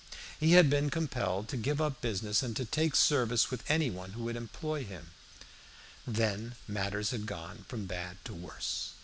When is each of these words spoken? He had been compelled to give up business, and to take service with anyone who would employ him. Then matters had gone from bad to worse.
He 0.39 0.53
had 0.53 0.67
been 0.67 0.89
compelled 0.89 1.47
to 1.49 1.57
give 1.57 1.79
up 1.79 2.01
business, 2.01 2.41
and 2.41 2.55
to 2.55 2.65
take 2.65 2.95
service 2.95 3.51
with 3.51 3.61
anyone 3.69 4.13
who 4.13 4.23
would 4.23 4.35
employ 4.35 4.83
him. 4.83 5.11
Then 6.07 6.55
matters 6.67 7.11
had 7.11 7.27
gone 7.27 7.65
from 7.67 7.85
bad 7.85 8.17
to 8.25 8.33
worse. 8.33 8.93